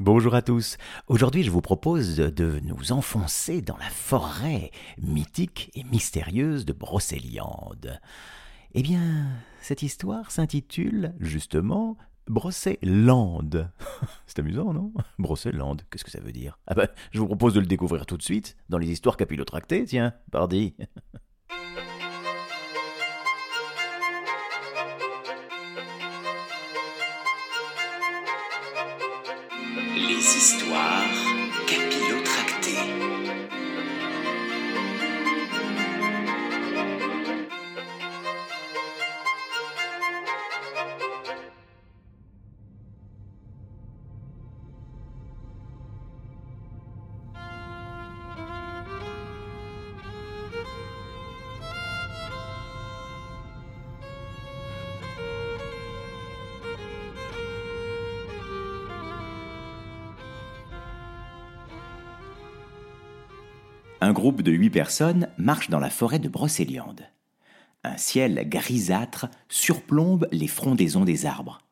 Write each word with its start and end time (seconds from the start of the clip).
Bonjour 0.00 0.36
à 0.36 0.42
tous. 0.42 0.76
Aujourd'hui, 1.08 1.42
je 1.42 1.50
vous 1.50 1.60
propose 1.60 2.18
de 2.18 2.60
nous 2.62 2.92
enfoncer 2.92 3.62
dans 3.62 3.76
la 3.78 3.90
forêt 3.90 4.70
mythique 5.02 5.72
et 5.74 5.82
mystérieuse 5.82 6.64
de 6.64 6.72
Brocéliande. 6.72 7.98
Eh 8.74 8.82
bien, 8.82 9.26
cette 9.60 9.82
histoire 9.82 10.30
s'intitule 10.30 11.14
justement 11.18 11.96
Brocélande. 12.28 13.72
C'est 14.28 14.38
amusant, 14.38 14.72
non? 14.72 14.92
Brocélande, 15.18 15.82
qu'est-ce 15.90 16.04
que 16.04 16.12
ça 16.12 16.20
veut 16.20 16.30
dire? 16.30 16.60
Ah 16.68 16.74
ben, 16.74 16.86
je 17.10 17.18
vous 17.18 17.26
propose 17.26 17.54
de 17.54 17.60
le 17.60 17.66
découvrir 17.66 18.06
tout 18.06 18.16
de 18.16 18.22
suite 18.22 18.56
dans 18.68 18.78
les 18.78 18.92
histoires 18.92 19.16
capillotractées, 19.16 19.84
tiens, 19.84 20.14
pardi. 20.30 20.76
Les 30.08 30.14
histoires 30.14 31.17
Un 64.00 64.12
groupe 64.12 64.42
de 64.42 64.52
huit 64.52 64.70
personnes 64.70 65.28
marche 65.38 65.70
dans 65.70 65.80
la 65.80 65.90
forêt 65.90 66.20
de 66.20 66.28
Brocéliande. 66.28 67.02
Un 67.82 67.96
ciel 67.96 68.48
grisâtre 68.48 69.26
surplombe 69.48 70.28
les 70.30 70.46
frondaisons 70.46 71.04
des 71.04 71.26
arbres. 71.26 71.62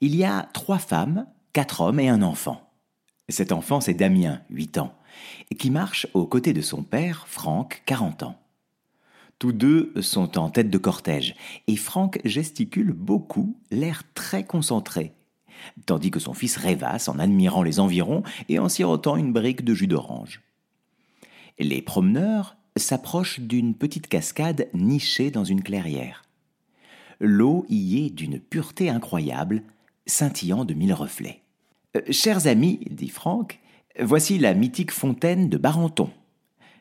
Il 0.00 0.14
y 0.14 0.24
a 0.24 0.48
trois 0.52 0.78
femmes, 0.78 1.26
quatre 1.52 1.80
hommes 1.80 1.98
et 1.98 2.08
un 2.08 2.22
enfant. 2.22 2.70
Cet 3.28 3.50
enfant, 3.50 3.80
c'est 3.80 3.94
Damien, 3.94 4.40
8 4.50 4.78
ans, 4.78 4.94
qui 5.58 5.72
marche 5.72 6.06
aux 6.14 6.26
côtés 6.26 6.52
de 6.52 6.60
son 6.60 6.84
père, 6.84 7.26
Franck, 7.26 7.82
40 7.86 8.22
ans. 8.22 8.38
Tous 9.40 9.52
deux 9.52 9.92
sont 10.00 10.38
en 10.38 10.48
tête 10.48 10.70
de 10.70 10.78
cortège, 10.78 11.34
et 11.66 11.74
Franck 11.74 12.20
gesticule 12.24 12.92
beaucoup, 12.92 13.56
l'air 13.72 14.04
très 14.14 14.44
concentré, 14.44 15.12
tandis 15.86 16.12
que 16.12 16.20
son 16.20 16.34
fils 16.34 16.56
rêvasse 16.56 17.08
en 17.08 17.18
admirant 17.18 17.64
les 17.64 17.80
environs 17.80 18.22
et 18.48 18.60
en 18.60 18.68
sirotant 18.68 19.16
une 19.16 19.32
brique 19.32 19.64
de 19.64 19.74
jus 19.74 19.88
d'orange. 19.88 20.40
Les 21.62 21.80
promeneurs 21.80 22.56
s'approchent 22.74 23.38
d'une 23.38 23.74
petite 23.74 24.08
cascade 24.08 24.68
nichée 24.74 25.30
dans 25.30 25.44
une 25.44 25.62
clairière. 25.62 26.24
L'eau 27.20 27.64
y 27.68 28.04
est 28.04 28.10
d'une 28.10 28.40
pureté 28.40 28.90
incroyable, 28.90 29.62
scintillant 30.04 30.64
de 30.64 30.74
mille 30.74 30.92
reflets. 30.92 31.40
Euh, 31.96 32.00
chers 32.10 32.48
amis, 32.48 32.80
dit 32.90 33.10
Franck, 33.10 33.60
voici 34.00 34.40
la 34.40 34.54
mythique 34.54 34.90
fontaine 34.90 35.48
de 35.48 35.56
Barenton. 35.56 36.10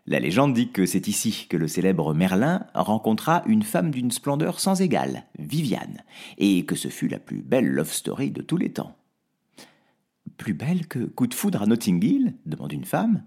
La 0.07 0.19
légende 0.19 0.55
dit 0.55 0.71
que 0.71 0.87
c'est 0.87 1.07
ici 1.07 1.45
que 1.47 1.57
le 1.57 1.67
célèbre 1.67 2.15
Merlin 2.15 2.65
rencontra 2.73 3.43
une 3.45 3.61
femme 3.61 3.91
d'une 3.91 4.09
splendeur 4.09 4.59
sans 4.59 4.81
égale, 4.81 5.25
Viviane, 5.37 6.01
et 6.39 6.65
que 6.65 6.75
ce 6.75 6.87
fut 6.87 7.07
la 7.07 7.19
plus 7.19 7.43
belle 7.43 7.67
love 7.67 7.93
story 7.93 8.31
de 8.31 8.41
tous 8.41 8.57
les 8.57 8.71
temps. 8.71 8.95
Plus 10.37 10.55
belle 10.55 10.87
que 10.87 11.05
Coup 11.05 11.27
de 11.27 11.35
foudre 11.35 11.61
à 11.61 11.67
Notting 11.67 12.03
Hill? 12.03 12.33
demande 12.47 12.73
une 12.73 12.85
femme. 12.85 13.21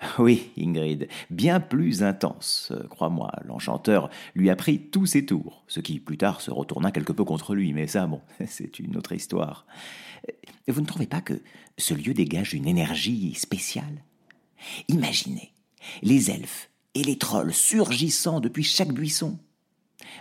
Oui, 0.18 0.50
Ingrid, 0.58 1.08
bien 1.30 1.60
plus 1.60 2.02
intense. 2.02 2.72
Crois-moi, 2.90 3.30
l'enchanteur 3.44 4.10
lui 4.34 4.50
a 4.50 4.56
pris 4.56 4.80
tous 4.80 5.06
ses 5.06 5.26
tours, 5.26 5.64
ce 5.68 5.80
qui 5.80 6.00
plus 6.00 6.18
tard 6.18 6.40
se 6.40 6.50
retourna 6.50 6.90
quelque 6.90 7.12
peu 7.12 7.24
contre 7.24 7.54
lui, 7.54 7.72
mais 7.72 7.86
ça, 7.86 8.06
bon, 8.06 8.20
c'est 8.46 8.78
une 8.78 8.96
autre 8.96 9.12
histoire. 9.12 9.66
Euh, 10.28 10.32
Vous 10.68 10.80
ne 10.80 10.86
trouvez 10.86 11.06
pas 11.06 11.20
que 11.20 11.40
ce 11.78 11.94
lieu 11.94 12.14
dégage 12.14 12.54
une 12.54 12.66
énergie 12.66 13.34
spéciale? 13.34 14.04
Imaginez 14.88 15.52
les 16.02 16.30
elfes 16.30 16.70
et 16.94 17.02
les 17.02 17.16
trolls 17.16 17.54
surgissant 17.54 18.40
depuis 18.40 18.64
chaque 18.64 18.92
buisson. 18.92 19.38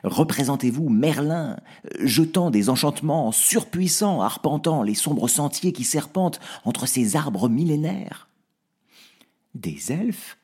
Représentez-vous 0.03 0.89
Merlin, 0.89 1.57
euh, 1.85 2.05
jetant 2.05 2.51
des 2.51 2.69
enchantements 2.69 3.31
surpuissants, 3.31 4.21
arpentant 4.21 4.83
les 4.83 4.93
sombres 4.93 5.27
sentiers 5.27 5.73
qui 5.73 5.83
serpentent 5.83 6.39
entre 6.63 6.85
ces 6.85 7.15
arbres 7.15 7.49
millénaires. 7.49 8.28
Des 9.55 9.91
elfes 9.91 10.37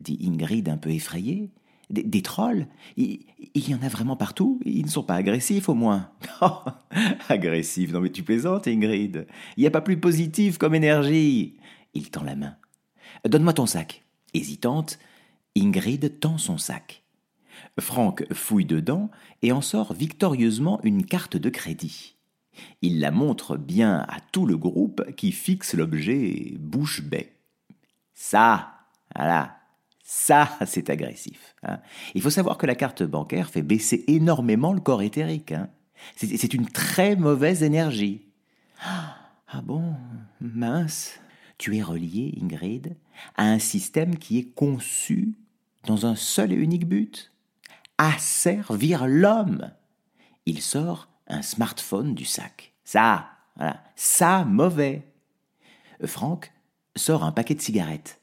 dit 0.00 0.18
Ingrid 0.22 0.68
un 0.68 0.76
peu 0.76 0.90
effrayée. 0.90 1.50
Des, 1.90 2.22
trolls 2.22 2.66
il, 2.96 3.20
y 3.54 3.74
en 3.74 3.82
a 3.82 3.88
vraiment 3.88 4.16
partout 4.16 4.58
Ils 4.64 4.86
ne 4.86 4.90
sont 4.90 5.02
pas 5.02 5.16
agressifs 5.16 5.68
au 5.68 5.74
moins 5.74 6.10
Agressifs 7.28 7.92
Non 7.92 8.00
mais 8.00 8.10
tu 8.10 8.22
plaisantes 8.22 8.66
Ingrid 8.66 9.26
Il 9.58 9.60
n'y 9.60 9.66
a 9.66 9.70
pas 9.70 9.82
plus 9.82 10.00
positif 10.00 10.56
comme 10.56 10.74
énergie 10.74 11.58
Il 11.92 12.10
tend 12.10 12.24
la 12.24 12.36
main. 12.36 12.56
Donne-moi 13.26 13.52
ton 13.52 13.66
sac. 13.66 14.02
Hésitante, 14.32 14.98
Ingrid 15.56 16.20
tend 16.20 16.38
son 16.38 16.56
sac. 16.56 17.04
Franck 17.78 18.24
fouille 18.32 18.64
dedans 18.64 19.10
et 19.42 19.52
en 19.52 19.60
sort 19.60 19.92
victorieusement 19.92 20.80
une 20.84 21.04
carte 21.04 21.36
de 21.36 21.50
crédit. 21.50 22.16
Il 22.82 23.00
la 23.00 23.10
montre 23.10 23.56
bien 23.56 24.06
à 24.08 24.20
tout 24.32 24.46
le 24.46 24.56
groupe 24.56 25.04
qui 25.16 25.32
fixe 25.32 25.74
l'objet 25.74 26.54
bouche 26.58 27.02
bée. 27.02 27.32
Ça, 28.14 28.72
voilà, 29.14 29.56
ça, 30.02 30.58
c'est 30.66 30.90
agressif. 30.90 31.54
hein. 31.62 31.80
Il 32.14 32.22
faut 32.22 32.30
savoir 32.30 32.58
que 32.58 32.66
la 32.66 32.74
carte 32.74 33.02
bancaire 33.02 33.50
fait 33.50 33.62
baisser 33.62 34.04
énormément 34.06 34.72
le 34.72 34.80
corps 34.80 35.02
éthérique. 35.02 35.52
hein. 35.52 35.68
C'est 36.16 36.54
une 36.54 36.68
très 36.68 37.16
mauvaise 37.16 37.62
énergie. 37.62 38.26
Ah 38.82 39.62
bon, 39.62 39.94
mince. 40.40 41.18
Tu 41.56 41.76
es 41.76 41.82
relié, 41.82 42.36
Ingrid, 42.42 42.96
à 43.36 43.44
un 43.44 43.58
système 43.58 44.18
qui 44.18 44.38
est 44.38 44.54
conçu 44.54 45.34
dans 45.86 46.04
un 46.04 46.16
seul 46.16 46.52
et 46.52 46.56
unique 46.56 46.86
but 46.86 47.32
asservir 47.96 49.06
l'homme. 49.06 49.70
Il 50.46 50.60
sort 50.60 51.08
un 51.28 51.42
smartphone 51.42 52.14
du 52.14 52.24
sac. 52.24 52.72
Ça, 52.84 53.28
voilà, 53.56 53.82
ça 53.96 54.44
mauvais. 54.44 55.06
Franck 56.04 56.52
sort 56.96 57.24
un 57.24 57.32
paquet 57.32 57.54
de 57.54 57.60
cigarettes. 57.60 58.20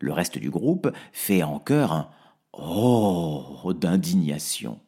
Le 0.00 0.12
reste 0.12 0.38
du 0.38 0.50
groupe 0.50 0.90
fait 1.12 1.42
en 1.42 1.58
chœur 1.58 1.92
un 1.92 2.10
Oh 2.52 3.72
d'indignation. 3.72 4.80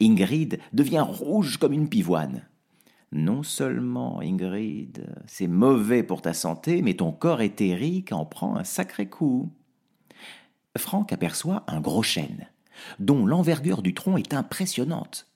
Ingrid 0.00 0.58
devient 0.72 1.04
rouge 1.06 1.58
comme 1.58 1.72
une 1.72 1.88
pivoine. 1.88 2.42
Non 3.12 3.42
seulement, 3.44 4.20
Ingrid, 4.20 5.06
c'est 5.26 5.46
mauvais 5.46 6.02
pour 6.02 6.22
ta 6.22 6.32
santé, 6.32 6.82
mais 6.82 6.94
ton 6.94 7.12
corps 7.12 7.42
éthérique 7.42 8.12
en 8.12 8.24
prend 8.24 8.56
un 8.56 8.64
sacré 8.64 9.08
coup. 9.08 9.52
Franck 10.76 11.12
aperçoit 11.12 11.62
un 11.68 11.80
gros 11.80 12.02
chêne, 12.02 12.48
dont 12.98 13.26
l'envergure 13.26 13.82
du 13.82 13.94
tronc 13.94 14.16
est 14.16 14.34
impressionnante. 14.34 15.28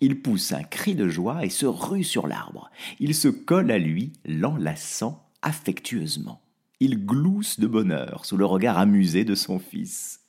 Il 0.00 0.22
pousse 0.22 0.52
un 0.52 0.62
cri 0.62 0.94
de 0.94 1.08
joie 1.08 1.44
et 1.44 1.50
se 1.50 1.66
rue 1.66 2.04
sur 2.04 2.28
l'arbre. 2.28 2.70
Il 3.00 3.16
se 3.16 3.26
colle 3.26 3.72
à 3.72 3.78
lui, 3.78 4.12
l'enlaçant 4.24 5.28
affectueusement. 5.42 6.40
Il 6.80 7.04
glousse 7.04 7.58
de 7.58 7.66
bonheur 7.66 8.24
sous 8.24 8.36
le 8.36 8.44
regard 8.44 8.78
amusé 8.78 9.24
de 9.24 9.34
son 9.34 9.58
fils. 9.58 10.20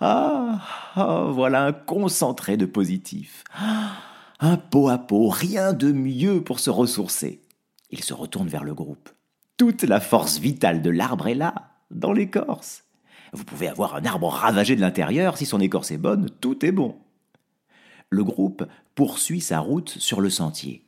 Ah, 0.00 0.60
ah, 0.94 1.26
voilà 1.30 1.66
un 1.66 1.72
concentré 1.72 2.56
de 2.56 2.66
positif. 2.66 3.44
Ah, 3.54 3.92
un 4.40 4.56
pot 4.56 4.88
à 4.88 4.98
pot, 4.98 5.28
rien 5.28 5.72
de 5.72 5.92
mieux 5.92 6.42
pour 6.42 6.58
se 6.58 6.70
ressourcer. 6.70 7.42
Il 7.90 8.02
se 8.02 8.14
retourne 8.14 8.48
vers 8.48 8.64
le 8.64 8.74
groupe. 8.74 9.10
Toute 9.56 9.82
la 9.82 10.00
force 10.00 10.38
vitale 10.38 10.80
de 10.80 10.90
l'arbre 10.90 11.28
est 11.28 11.34
là, 11.34 11.54
dans 11.90 12.12
l'écorce. 12.12 12.84
Vous 13.32 13.44
pouvez 13.44 13.68
avoir 13.68 13.94
un 13.94 14.04
arbre 14.04 14.28
ravagé 14.28 14.74
de 14.74 14.80
l'intérieur, 14.80 15.36
si 15.36 15.46
son 15.46 15.60
écorce 15.60 15.90
est 15.90 15.98
bonne, 15.98 16.30
tout 16.40 16.64
est 16.64 16.72
bon. 16.72 16.96
Le 18.08 18.24
groupe 18.24 18.64
poursuit 18.94 19.40
sa 19.40 19.60
route 19.60 19.90
sur 19.90 20.20
le 20.20 20.30
sentier. 20.30 20.84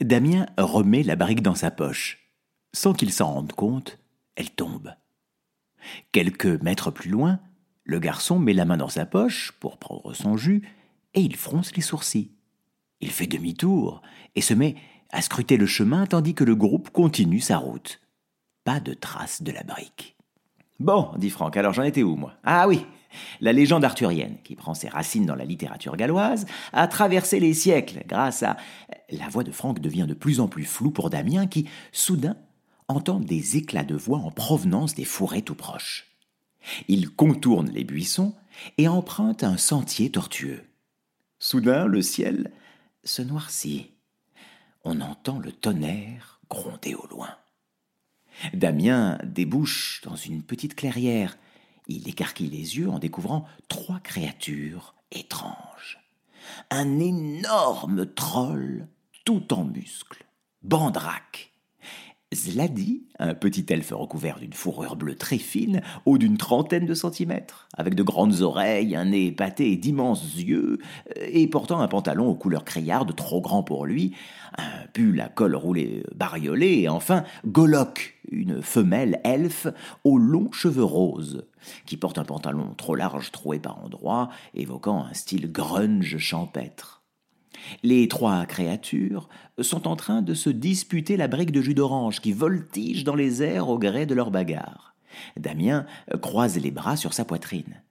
Damien 0.00 0.46
remet 0.56 1.02
la 1.02 1.16
barrique 1.16 1.42
dans 1.42 1.54
sa 1.54 1.70
poche. 1.70 2.30
Sans 2.72 2.94
qu'il 2.94 3.12
s'en 3.12 3.34
rende 3.34 3.52
compte, 3.52 3.98
elle 4.36 4.50
tombe. 4.50 4.94
Quelques 6.12 6.62
mètres 6.62 6.90
plus 6.90 7.10
loin, 7.10 7.40
le 7.84 7.98
garçon 7.98 8.38
met 8.38 8.54
la 8.54 8.64
main 8.64 8.76
dans 8.76 8.88
sa 8.88 9.06
poche 9.06 9.52
pour 9.60 9.78
prendre 9.78 10.14
son 10.14 10.36
jus 10.36 10.68
et 11.14 11.20
il 11.20 11.36
fronce 11.36 11.74
les 11.76 11.82
sourcils. 11.82 12.32
Il 13.00 13.10
fait 13.10 13.26
demi-tour 13.26 14.02
et 14.34 14.40
se 14.40 14.54
met 14.54 14.76
à 15.10 15.20
scruter 15.20 15.56
le 15.56 15.66
chemin 15.66 16.06
tandis 16.06 16.34
que 16.34 16.44
le 16.44 16.56
groupe 16.56 16.90
continue 16.90 17.40
sa 17.40 17.58
route. 17.58 18.00
Pas 18.64 18.80
de 18.80 18.94
trace 18.94 19.42
de 19.42 19.52
la 19.52 19.62
brique. 19.62 20.16
Bon, 20.80 21.12
dit 21.18 21.30
Franck, 21.30 21.56
alors 21.56 21.72
j'en 21.72 21.82
étais 21.82 22.02
où, 22.02 22.16
moi? 22.16 22.34
Ah 22.42 22.66
oui, 22.66 22.86
La 23.40 23.52
légende 23.52 23.84
arthurienne, 23.84 24.36
qui 24.44 24.56
prend 24.56 24.74
ses 24.74 24.88
racines 24.88 25.26
dans 25.26 25.34
la 25.34 25.44
littérature 25.44 25.96
galloise, 25.96 26.46
a 26.72 26.86
traversé 26.88 27.40
les 27.40 27.54
siècles 27.54 28.02
grâce 28.06 28.42
à... 28.42 28.56
La 29.10 29.28
voix 29.28 29.44
de 29.44 29.52
Franck 29.52 29.80
devient 29.80 30.06
de 30.08 30.14
plus 30.14 30.40
en 30.40 30.48
plus 30.48 30.64
floue 30.64 30.90
pour 30.90 31.10
Damien 31.10 31.46
qui, 31.46 31.68
soudain, 31.92 32.36
entend 32.88 33.20
des 33.20 33.56
éclats 33.56 33.84
de 33.84 33.94
voix 33.94 34.18
en 34.18 34.30
provenance 34.30 34.94
des 34.94 35.04
fourrés 35.04 35.42
tout 35.42 35.54
proches. 35.54 36.06
Il 36.88 37.10
contourne 37.10 37.70
les 37.70 37.84
buissons 37.84 38.34
et 38.78 38.88
emprunte 38.88 39.44
un 39.44 39.56
sentier 39.56 40.10
tortueux. 40.10 40.64
Soudain, 41.38 41.86
le 41.86 42.02
ciel 42.02 42.52
se 43.04 43.22
noircit. 43.22 43.90
On 44.84 45.00
entend 45.00 45.38
le 45.38 45.52
tonnerre 45.52 46.40
gronder 46.48 46.94
au 46.94 47.06
loin. 47.06 47.30
Damien 48.52 49.18
débouche 49.24 50.02
dans 50.04 50.16
une 50.16 50.42
petite 50.42 50.74
clairière. 50.74 51.36
Il 51.86 52.08
écarquille 52.08 52.50
les 52.50 52.78
yeux 52.78 52.88
en 52.88 52.98
découvrant 52.98 53.46
trois 53.68 54.00
créatures 54.00 54.94
étranges. 55.10 56.00
Un 56.70 56.98
énorme 56.98 58.06
troll 58.14 58.88
tout 59.24 59.54
en 59.54 59.64
muscles, 59.64 60.24
Bandrac, 60.62 61.50
Zladi, 62.34 63.04
un 63.18 63.34
petit 63.34 63.66
elfe 63.68 63.92
recouvert 63.92 64.38
d'une 64.38 64.52
fourrure 64.52 64.96
bleue 64.96 65.14
très 65.14 65.38
fine, 65.38 65.80
haut 66.04 66.18
d'une 66.18 66.36
trentaine 66.36 66.86
de 66.86 66.94
centimètres, 66.94 67.68
avec 67.76 67.94
de 67.94 68.02
grandes 68.02 68.42
oreilles, 68.42 68.96
un 68.96 69.06
nez 69.06 69.26
épaté 69.26 69.72
et 69.72 69.76
d'immenses 69.76 70.34
yeux, 70.36 70.78
euh, 71.18 71.26
et 71.30 71.46
portant 71.46 71.80
un 71.80 71.88
pantalon 71.88 72.28
aux 72.28 72.34
couleurs 72.34 72.64
criardes 72.64 73.14
trop 73.14 73.40
grand 73.40 73.62
pour 73.62 73.86
lui, 73.86 74.14
un 74.58 74.86
pull 74.92 75.20
à 75.20 75.28
col 75.28 75.54
roulé 75.54 76.04
bariolé, 76.14 76.80
et 76.80 76.88
enfin 76.88 77.24
Golok, 77.46 78.16
une 78.30 78.62
femelle 78.62 79.20
elfe 79.24 79.68
aux 80.02 80.18
longs 80.18 80.52
cheveux 80.52 80.84
roses, 80.84 81.46
qui 81.86 81.96
porte 81.96 82.18
un 82.18 82.24
pantalon 82.24 82.74
trop 82.76 82.94
large 82.94 83.30
troué 83.32 83.58
par 83.58 83.82
endroits, 83.84 84.28
évoquant 84.54 85.04
un 85.04 85.14
style 85.14 85.50
grunge 85.50 86.18
champêtre. 86.18 87.03
Les 87.82 88.08
trois 88.08 88.46
créatures 88.46 89.28
sont 89.60 89.88
en 89.88 89.96
train 89.96 90.22
de 90.22 90.34
se 90.34 90.50
disputer 90.50 91.16
la 91.16 91.28
brique 91.28 91.52
de 91.52 91.60
jus 91.60 91.74
d'orange 91.74 92.20
qui 92.20 92.32
voltige 92.32 93.04
dans 93.04 93.14
les 93.14 93.42
airs 93.42 93.68
au 93.68 93.78
gré 93.78 94.06
de 94.06 94.14
leur 94.14 94.30
bagarre. 94.30 94.94
Damien 95.36 95.86
croise 96.20 96.58
les 96.58 96.70
bras 96.70 96.96
sur 96.96 97.12
sa 97.12 97.24
poitrine. 97.24 97.82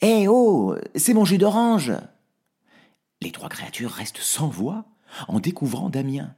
Eh 0.00 0.26
oh 0.28 0.74
C'est 0.94 1.14
mon 1.14 1.24
jus 1.24 1.38
d'orange 1.38 1.92
Les 3.20 3.32
trois 3.32 3.48
créatures 3.48 3.90
restent 3.90 4.18
sans 4.18 4.48
voix 4.48 4.86
en 5.28 5.40
découvrant 5.40 5.90
Damien. 5.90 6.34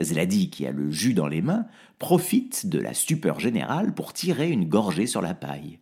Zladi, 0.00 0.50
qui 0.50 0.66
a 0.66 0.72
le 0.72 0.90
jus 0.90 1.14
dans 1.14 1.26
les 1.26 1.40
mains, 1.40 1.66
profite 1.98 2.66
de 2.66 2.78
la 2.78 2.92
stupeur 2.92 3.40
générale 3.40 3.94
pour 3.94 4.12
tirer 4.12 4.50
une 4.50 4.68
gorgée 4.68 5.06
sur 5.06 5.22
la 5.22 5.34
paille. 5.34 5.78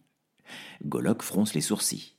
Golok 0.85 1.23
fronce 1.23 1.55
les 1.55 1.61
sourcils. 1.61 2.15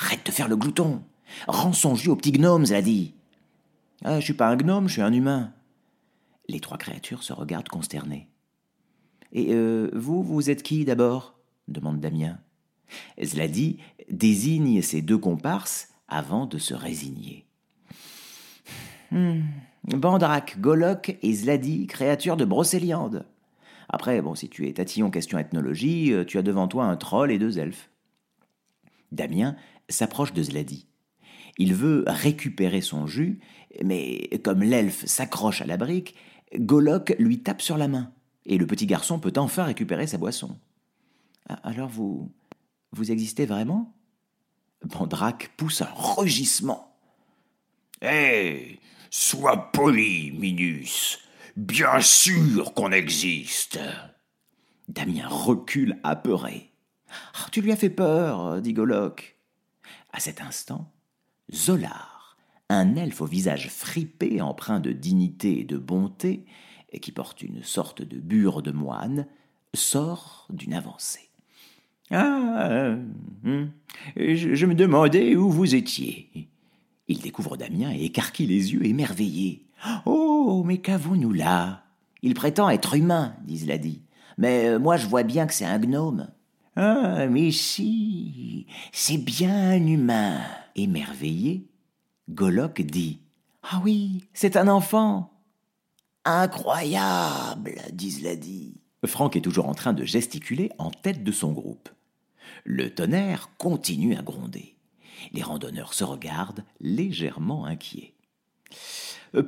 Arrête 0.00 0.24
de 0.24 0.30
faire 0.30 0.48
le 0.48 0.56
glouton 0.56 1.02
Rends 1.48 1.72
son 1.72 1.94
jus 1.96 2.10
au 2.10 2.16
petit 2.16 2.32
gnome, 2.32 2.66
Zladi 2.66 3.14
ah, 4.04 4.20
je 4.20 4.24
suis 4.24 4.34
pas 4.34 4.48
un 4.48 4.56
gnome, 4.56 4.86
je 4.86 4.94
suis 4.94 5.02
un 5.02 5.12
humain. 5.12 5.52
Les 6.48 6.60
trois 6.60 6.76
créatures 6.76 7.22
se 7.22 7.32
regardent 7.32 7.68
consternées. 7.68 8.28
Et 9.32 9.54
euh, 9.54 9.90
vous, 9.94 10.22
vous 10.22 10.50
êtes 10.50 10.62
qui 10.62 10.84
d'abord? 10.84 11.38
demande 11.68 12.00
Damien. 12.00 12.38
Zladi 13.22 13.78
désigne 14.10 14.82
ses 14.82 15.00
deux 15.00 15.16
comparses 15.18 15.88
avant 16.06 16.46
de 16.46 16.58
se 16.58 16.74
résigner. 16.74 17.46
Hmm. 19.10 19.40
Bandrak, 19.84 20.60
Golok 20.60 21.16
et 21.22 21.32
Zladi, 21.32 21.86
créatures 21.86 22.36
de 22.36 22.44
Brocéliande. 22.44 23.26
Après, 23.88 24.20
bon, 24.20 24.34
si 24.34 24.48
tu 24.48 24.68
es 24.68 24.72
tatillon 24.72 25.10
question 25.10 25.38
ethnologie, 25.38 26.12
euh, 26.12 26.24
tu 26.24 26.38
as 26.38 26.42
devant 26.42 26.68
toi 26.68 26.84
un 26.84 26.96
troll 26.96 27.30
et 27.30 27.38
deux 27.38 27.58
elfes. 27.58 27.90
Damien 29.12 29.56
s'approche 29.88 30.32
de 30.32 30.42
Zladi. 30.42 30.86
Il 31.58 31.74
veut 31.74 32.04
récupérer 32.06 32.80
son 32.80 33.06
jus, 33.06 33.40
mais 33.82 34.28
comme 34.42 34.62
l'elfe 34.62 35.04
s'accroche 35.06 35.62
à 35.62 35.66
la 35.66 35.76
brique, 35.76 36.14
Golok 36.56 37.14
lui 37.18 37.40
tape 37.42 37.62
sur 37.62 37.76
la 37.76 37.88
main, 37.88 38.12
et 38.46 38.58
le 38.58 38.66
petit 38.66 38.86
garçon 38.86 39.18
peut 39.18 39.32
enfin 39.36 39.64
récupérer 39.64 40.06
sa 40.06 40.18
boisson. 40.18 40.58
Ah, 41.48 41.60
alors 41.62 41.88
vous. 41.88 42.32
vous 42.92 43.10
existez 43.10 43.46
vraiment? 43.46 43.94
Bandrak 44.84 45.52
pousse 45.56 45.82
un 45.82 45.92
rugissement. 45.94 46.96
Hé 48.02 48.80
Sois 49.10 49.70
poli, 49.72 50.32
Minus 50.32 51.20
Bien 51.56 52.00
sûr 52.00 52.74
qu'on 52.74 52.90
existe 52.90 53.78
Damien 54.88 55.28
recule 55.28 55.98
apeuré. 56.02 56.72
Ah, 57.08 57.46
tu 57.52 57.62
lui 57.62 57.72
as 57.72 57.76
fait 57.76 57.90
peur, 57.90 58.60
dit 58.60 58.72
Golok. 58.72 59.38
À 60.12 60.20
cet 60.20 60.40
instant, 60.40 60.92
Zolar, 61.54 62.36
un 62.68 62.96
elfe 62.96 63.20
au 63.20 63.26
visage 63.26 63.68
fripé, 63.68 64.40
empreint 64.40 64.80
de 64.80 64.92
dignité 64.92 65.60
et 65.60 65.64
de 65.64 65.78
bonté, 65.78 66.44
qui 67.00 67.12
porte 67.12 67.42
une 67.42 67.62
sorte 67.62 68.02
de 68.02 68.18
bure 68.18 68.62
de 68.62 68.72
moine, 68.72 69.26
sort 69.72 70.46
d'une 70.50 70.74
avancée. 70.74 71.30
Ah, 72.10 72.96
hum, 73.44 73.70
je, 74.16 74.66
me 74.66 74.74
demandais 74.74 75.36
où 75.36 75.48
vous 75.48 75.74
étiez. 75.74 76.48
Il 77.08 77.20
découvre 77.20 77.56
Damien 77.56 77.92
et 77.92 78.04
écarquille 78.04 78.46
les 78.46 78.72
yeux 78.72 78.84
émerveillés. 78.84 79.66
Oh, 80.06 80.62
mais 80.66 80.78
qu'avons-nous 80.78 81.32
là? 81.32 81.84
Il 82.22 82.34
prétend 82.34 82.70
être 82.70 82.94
humain, 82.94 83.34
dit 83.44 83.58
Zladi. 83.58 84.02
Mais 84.38 84.66
euh, 84.66 84.78
moi 84.78 84.96
je 84.96 85.06
vois 85.06 85.22
bien 85.22 85.46
que 85.46 85.54
c'est 85.54 85.64
un 85.64 85.78
gnome. 85.78 86.28
Ah, 86.76 87.26
mais 87.26 87.50
si, 87.52 88.66
c'est 88.92 89.18
bien 89.18 89.74
humain. 89.76 90.40
Émerveillé, 90.76 91.68
Golok 92.30 92.82
dit 92.82 93.20
Ah 93.62 93.80
oui, 93.84 94.24
c'est 94.32 94.56
un 94.56 94.68
enfant 94.68 95.30
Incroyable, 96.24 97.76
dit 97.92 98.10
Zladi. 98.12 98.80
Franck 99.04 99.36
est 99.36 99.42
toujours 99.42 99.68
en 99.68 99.74
train 99.74 99.92
de 99.92 100.04
gesticuler 100.04 100.70
en 100.78 100.90
tête 100.90 101.22
de 101.22 101.32
son 101.32 101.52
groupe. 101.52 101.90
Le 102.64 102.94
tonnerre 102.94 103.50
continue 103.58 104.16
à 104.16 104.22
gronder. 104.22 104.74
Les 105.32 105.42
randonneurs 105.42 105.92
se 105.92 106.04
regardent 106.04 106.64
légèrement 106.80 107.66
inquiets. 107.66 108.14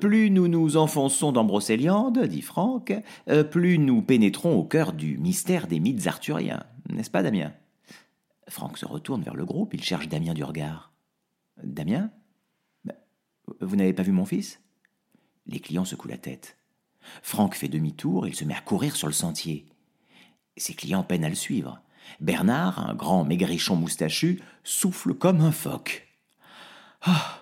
Plus 0.00 0.31
nous 0.31 0.49
nous 0.49 0.76
enfonçons 0.76 1.32
dans 1.32 1.44
Brocéliande, 1.44 2.25
dit 2.25 2.43
Franck, 2.43 2.93
plus 3.50 3.79
nous 3.79 4.02
pénétrons 4.02 4.56
au 4.56 4.64
cœur 4.64 4.93
du 4.93 5.17
mystère 5.17 5.69
des 5.69 5.81
mythes 5.81 6.06
arthuriens. 6.06 6.64
N'est-ce 6.90 7.11
pas, 7.11 7.22
Damien? 7.22 7.52
Franck 8.49 8.79
se 8.79 8.87
retourne 8.87 9.22
vers 9.22 9.34
le 9.37 9.44
groupe, 9.44 9.75
il 9.75 9.82
cherche 9.82 10.08
Damien 10.08 10.34
du 10.34 10.44
regard. 10.44 10.93
Damien 11.62 12.11
bah, 12.85 12.94
Vous 13.61 13.76
n'avez 13.76 13.93
pas 13.93 14.03
vu 14.03 14.12
mon 14.12 14.25
fils? 14.25 14.61
Les 15.47 15.61
clients 15.61 15.85
secouent 15.85 16.08
la 16.08 16.19
tête. 16.19 16.56
Franck 17.23 17.55
fait 17.55 17.69
demi-tour, 17.69 18.26
il 18.26 18.35
se 18.35 18.44
met 18.44 18.55
à 18.55 18.61
courir 18.61 18.97
sur 18.97 19.06
le 19.06 19.12
sentier. 19.12 19.67
Ses 20.56 20.75
clients 20.75 21.05
peinent 21.05 21.25
à 21.25 21.29
le 21.29 21.34
suivre. 21.34 21.81
Bernard, 22.20 22.89
un 22.89 22.94
grand 22.94 23.25
maigrichon 23.25 23.77
moustachu, 23.77 24.41
souffle 24.65 25.15
comme 25.15 25.41
un 25.41 25.53
phoque. 25.53 26.08
Ah 27.03 27.41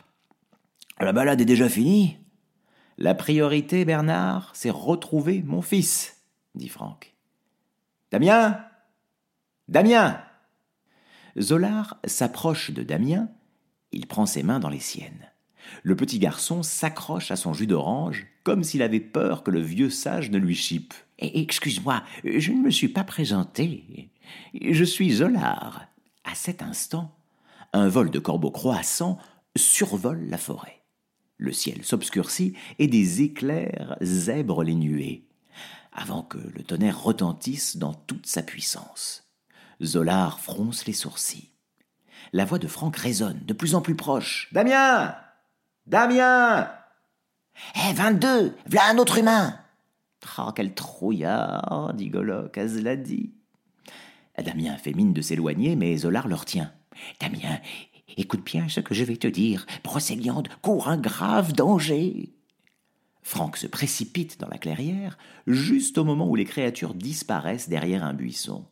La 1.00 1.12
balade 1.12 1.40
est 1.40 1.46
déjà 1.46 1.68
finie 1.68 2.18
La 2.98 3.14
priorité, 3.14 3.84
Bernard, 3.84 4.50
c'est 4.54 4.70
retrouver 4.70 5.42
mon 5.42 5.62
fils, 5.62 6.22
dit 6.54 6.68
Franck. 6.68 7.14
Damien? 8.10 8.64
Damien? 9.68 10.22
Zolar 11.38 11.98
s'approche 12.04 12.70
de 12.70 12.82
Damien 12.82 13.28
il 13.94 14.06
prend 14.06 14.26
ses 14.26 14.42
mains 14.42 14.60
dans 14.60 14.68
les 14.68 14.80
siennes. 14.80 15.30
Le 15.82 15.96
petit 15.96 16.18
garçon 16.18 16.62
s'accroche 16.62 17.30
à 17.30 17.36
son 17.36 17.52
jus 17.52 17.66
d'orange, 17.66 18.26
comme 18.42 18.64
s'il 18.64 18.82
avait 18.82 19.00
peur 19.00 19.42
que 19.42 19.50
le 19.50 19.60
vieux 19.60 19.90
sage 19.90 20.30
ne 20.30 20.38
lui 20.38 20.54
chipe. 20.54 20.94
Excuse-moi, 21.18 22.02
je 22.24 22.52
ne 22.52 22.60
me 22.60 22.70
suis 22.70 22.88
pas 22.88 23.04
présenté. 23.04 24.10
Je 24.60 24.84
suis 24.84 25.10
Zolar. 25.10 25.86
À 26.24 26.34
cet 26.34 26.62
instant, 26.62 27.14
un 27.72 27.88
vol 27.88 28.10
de 28.10 28.18
corbeaux 28.18 28.50
croissants 28.50 29.18
survole 29.56 30.26
la 30.28 30.38
forêt. 30.38 30.82
Le 31.36 31.52
ciel 31.52 31.84
s'obscurcit 31.84 32.54
et 32.78 32.86
des 32.86 33.22
éclairs 33.22 33.96
zèbrent 34.00 34.62
les 34.62 34.74
nuées, 34.74 35.26
avant 35.92 36.22
que 36.22 36.38
le 36.38 36.62
tonnerre 36.62 37.02
retentisse 37.02 37.76
dans 37.76 37.94
toute 37.94 38.26
sa 38.26 38.42
puissance. 38.42 39.24
Zolar 39.82 40.40
fronce 40.40 40.86
les 40.86 40.92
sourcils 40.92 41.53
la 42.32 42.44
voix 42.44 42.58
de 42.58 42.66
Franck 42.66 42.96
résonne, 42.96 43.40
de 43.44 43.52
plus 43.52 43.74
en 43.74 43.80
plus 43.80 43.94
proche. 43.94 44.48
Damien 44.52 45.14
Damien 45.86 46.68
Hé, 47.74 47.92
22 47.94 48.56
V'là 48.66 48.90
un 48.90 48.98
autre 48.98 49.18
humain 49.18 49.58
Oh, 50.38 50.50
quel 50.54 50.74
trouillard 50.74 51.92
dit 51.94 52.08
Golok 52.08 52.56
à 52.58 52.66
Zladi. 52.66 53.32
Damien 54.42 54.76
fait 54.76 54.94
mine 54.94 55.12
de 55.12 55.20
s'éloigner, 55.20 55.76
mais 55.76 55.96
Zolar 55.96 56.28
le 56.28 56.34
retient. 56.34 56.72
Damien, 57.20 57.60
écoute 58.16 58.44
bien 58.44 58.68
ce 58.68 58.80
que 58.80 58.94
je 58.94 59.04
vais 59.04 59.16
te 59.16 59.28
dire. 59.28 59.66
Procéliande 59.82 60.48
court 60.62 60.88
un 60.88 60.96
grave 60.96 61.52
danger. 61.52 62.32
Franck 63.22 63.56
se 63.56 63.66
précipite 63.66 64.38
dans 64.40 64.48
la 64.48 64.58
clairière, 64.58 65.16
juste 65.46 65.98
au 65.98 66.04
moment 66.04 66.28
où 66.28 66.36
les 66.36 66.44
créatures 66.44 66.94
disparaissent 66.94 67.68
derrière 67.68 68.04
un 68.04 68.12
buisson. 68.12 68.66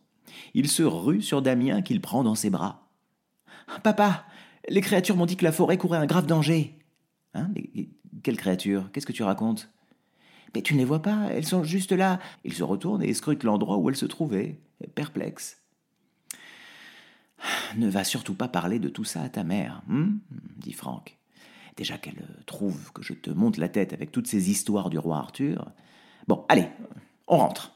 Il 0.53 0.69
se 0.69 0.83
rue 0.83 1.21
sur 1.21 1.41
Damien 1.41 1.81
qu'il 1.81 2.01
prend 2.01 2.23
dans 2.23 2.35
ses 2.35 2.49
bras. 2.49 2.82
Papa, 3.83 4.25
les 4.69 4.81
créatures 4.81 5.15
m'ont 5.15 5.25
dit 5.25 5.37
que 5.37 5.43
la 5.43 5.51
forêt 5.51 5.77
courait 5.77 5.97
un 5.97 6.05
grave 6.05 6.25
danger. 6.25 6.77
Hein 7.33 7.49
Quelles 8.23 8.37
créatures? 8.37 8.91
Qu'est-ce 8.91 9.05
que 9.05 9.11
tu 9.11 9.23
racontes? 9.23 9.69
Mais 10.55 10.61
tu 10.61 10.73
ne 10.73 10.79
les 10.79 10.85
vois 10.85 11.01
pas, 11.01 11.27
elles 11.31 11.45
sont 11.45 11.63
juste 11.63 11.91
là. 11.91 12.19
Il 12.43 12.53
se 12.53 12.63
retourne 12.63 13.01
et 13.01 13.13
scrute 13.13 13.43
l'endroit 13.43 13.77
où 13.77 13.89
elles 13.89 13.95
se 13.95 14.05
trouvaient, 14.05 14.59
perplexe. 14.93 15.61
Ne 17.75 17.89
va 17.89 18.03
surtout 18.03 18.35
pas 18.35 18.47
parler 18.47 18.79
de 18.79 18.87
tout 18.87 19.03
ça 19.03 19.21
à 19.21 19.29
ta 19.29 19.43
mère, 19.43 19.81
hein 19.89 20.09
dit 20.57 20.73
Franck. 20.73 21.17
Déjà 21.75 21.97
qu'elle 21.97 22.23
trouve 22.45 22.91
que 22.93 23.01
je 23.01 23.13
te 23.13 23.31
monte 23.31 23.57
la 23.57 23.67
tête 23.67 23.93
avec 23.93 24.11
toutes 24.11 24.27
ces 24.27 24.51
histoires 24.51 24.91
du 24.91 24.99
roi 24.99 25.17
Arthur. 25.17 25.71
Bon, 26.27 26.45
allez, 26.47 26.67
on 27.27 27.37
rentre. 27.37 27.73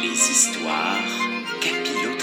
Les 0.00 0.08
histoires 0.08 0.96
capillotractées. 1.60 2.21